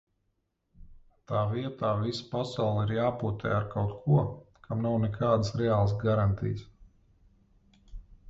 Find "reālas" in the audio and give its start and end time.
5.63-5.93